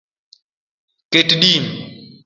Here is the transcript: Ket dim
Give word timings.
Ket 1.11 1.29
dim 1.41 1.65